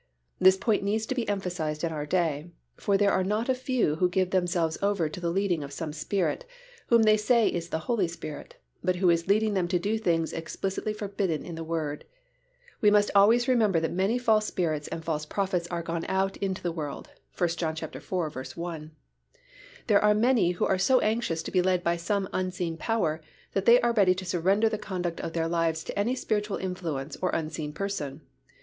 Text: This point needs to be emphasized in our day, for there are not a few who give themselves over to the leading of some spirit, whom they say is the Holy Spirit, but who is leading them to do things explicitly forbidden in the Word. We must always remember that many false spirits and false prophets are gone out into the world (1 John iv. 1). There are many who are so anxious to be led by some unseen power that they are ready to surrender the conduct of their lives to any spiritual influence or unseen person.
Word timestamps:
This 0.39 0.57
point 0.57 0.81
needs 0.81 1.05
to 1.05 1.13
be 1.13 1.29
emphasized 1.29 1.83
in 1.83 1.91
our 1.91 2.07
day, 2.07 2.49
for 2.75 2.97
there 2.97 3.11
are 3.11 3.23
not 3.23 3.49
a 3.49 3.53
few 3.53 3.97
who 3.97 4.09
give 4.09 4.31
themselves 4.31 4.79
over 4.81 5.07
to 5.07 5.19
the 5.19 5.29
leading 5.29 5.63
of 5.63 5.71
some 5.71 5.93
spirit, 5.93 6.43
whom 6.87 7.03
they 7.03 7.17
say 7.17 7.47
is 7.47 7.69
the 7.69 7.77
Holy 7.85 8.07
Spirit, 8.07 8.55
but 8.83 8.95
who 8.95 9.11
is 9.11 9.27
leading 9.27 9.53
them 9.53 9.67
to 9.67 9.77
do 9.77 9.99
things 9.99 10.33
explicitly 10.33 10.91
forbidden 10.91 11.45
in 11.45 11.53
the 11.53 11.63
Word. 11.63 12.03
We 12.81 12.89
must 12.89 13.11
always 13.13 13.47
remember 13.47 13.79
that 13.79 13.91
many 13.93 14.17
false 14.17 14.47
spirits 14.47 14.87
and 14.87 15.05
false 15.05 15.23
prophets 15.23 15.67
are 15.67 15.83
gone 15.83 16.05
out 16.07 16.35
into 16.37 16.63
the 16.63 16.71
world 16.71 17.09
(1 17.37 17.49
John 17.49 17.75
iv. 17.79 18.11
1). 18.57 18.91
There 19.85 20.03
are 20.03 20.15
many 20.15 20.53
who 20.53 20.65
are 20.65 20.79
so 20.79 20.99
anxious 21.01 21.43
to 21.43 21.51
be 21.51 21.61
led 21.61 21.83
by 21.83 21.95
some 21.97 22.27
unseen 22.33 22.75
power 22.75 23.21
that 23.53 23.65
they 23.65 23.79
are 23.81 23.93
ready 23.93 24.15
to 24.15 24.25
surrender 24.25 24.67
the 24.67 24.79
conduct 24.79 25.21
of 25.21 25.33
their 25.33 25.47
lives 25.47 25.83
to 25.83 25.99
any 25.99 26.15
spiritual 26.15 26.57
influence 26.57 27.17
or 27.21 27.29
unseen 27.35 27.71
person. 27.71 28.21